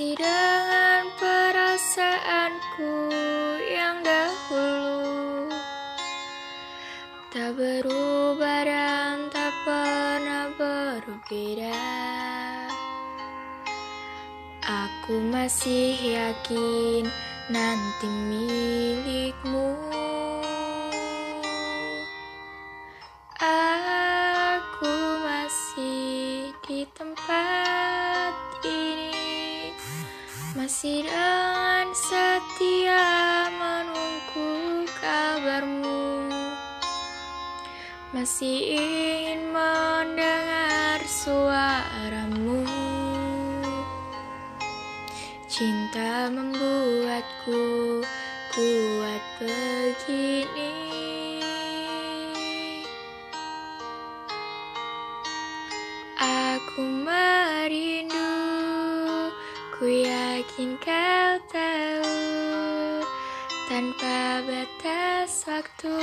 Masih 0.00 0.16
dengan 0.16 1.12
perasaanku 1.20 2.92
yang 3.68 4.00
dahulu. 4.00 5.52
Tak 7.28 7.52
berubah 7.52 8.64
dan 8.64 9.28
tak 9.28 9.52
pernah 9.60 10.56
berbeda. 10.56 11.84
Aku 14.64 15.20
masih 15.20 15.92
yakin 16.00 17.04
nanti 17.52 18.08
milikmu 18.08 19.89
setia 32.40 33.52
menunggu 33.52 34.88
kabarmu. 34.96 36.32
Masih 38.16 38.80
ingin 38.80 39.52
mendengar 39.52 41.04
suaramu. 41.04 42.64
Cinta 45.44 46.32
membuatku 46.32 48.00
kuat 48.56 49.24
begini. 49.36 50.72
Aku 56.16 56.80
merindu, 57.04 58.32
ku 59.76 59.84
yakin 59.84 60.80
kau 60.80 61.00
tahu 61.00 61.09
Tanpa 63.70 64.42
batas 64.42 65.46
waktu. 65.46 65.94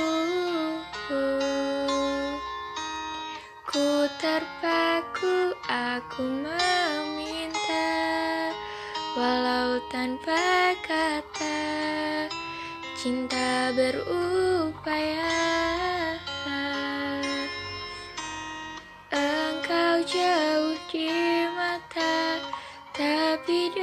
Ku 3.68 4.08
terpaku, 4.16 5.52
aku 5.68 6.24
meminta 6.48 7.92
Walau 9.12 9.84
tanpa 9.92 10.72
kata 10.80 11.60
Cinta 12.96 13.68
berupaya. 13.76 15.36
Engkau 19.12 20.00
jauh 20.08 20.72
di 20.88 21.12
mata 21.52 22.40
Tapi 22.96 23.76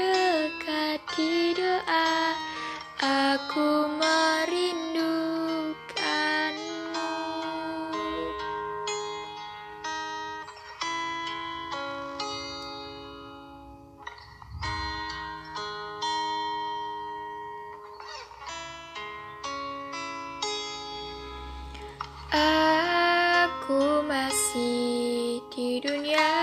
Aku 22.36 24.04
masih 24.04 25.40
di 25.48 25.80
dunia 25.80 26.36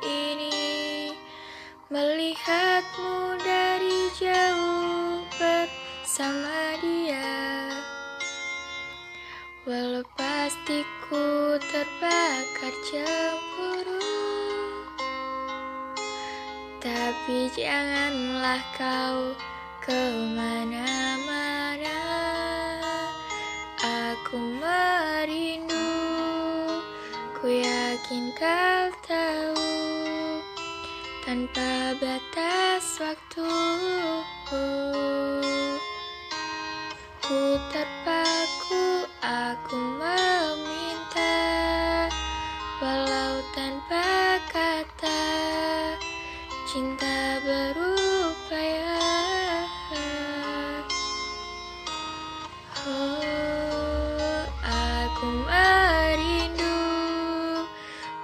ini. 0.00 1.12
Melihatmu 1.92 3.36
dari 3.44 4.08
jauh 4.16 5.20
bersama 5.36 6.80
dia. 6.80 7.68
Walau 9.68 10.08
pastiku 10.16 11.60
terbakar 11.60 12.74
cemburu. 12.88 14.08
Tapi 16.80 17.52
janganlah 17.52 18.64
kau 18.80 19.36
ke 19.84 20.00
mana-mana 20.32 21.41
Aku 24.32 24.40
merindu 24.64 25.92
Ku 27.36 27.52
yakin 27.52 28.32
kau 28.32 28.88
tahu 29.04 29.60
Tanpa 31.20 31.92
batas 32.00 32.96
waktu 32.96 33.52
Ku 37.20 37.60
terpaku 37.76 39.04
Aku 39.20 39.76
meminta 40.00 41.36
Walau 42.80 43.36
tanpa 43.52 44.40
kata 44.48 45.28
Cinta 46.64 47.36
berupaya 47.44 47.91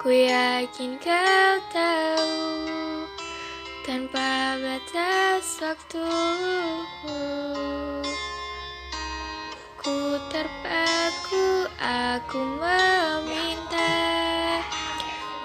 Ku 0.09 0.17
yakin 0.17 0.97
kau 0.97 1.53
tahu 1.69 2.33
Tanpa 3.85 4.57
batas 4.57 5.61
waktu 5.61 6.09
Ku 9.77 10.17
terpaku, 10.33 11.69
aku 11.77 12.41
meminta 12.41 13.93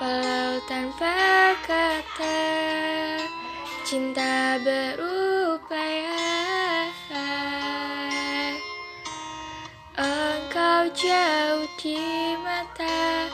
Walau 0.00 0.56
tanpa 0.64 1.12
kata 1.68 2.40
Cinta 3.84 4.56
berupaya. 4.64 6.24
Engkau 9.92 10.88
jauh 10.96 11.68
di 11.76 12.00
mata 12.40 13.28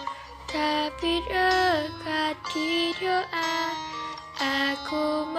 Tapi 0.51 1.23
dekat 1.31 2.35
di 2.51 2.91
doa 2.99 3.71
Aku 4.43 5.31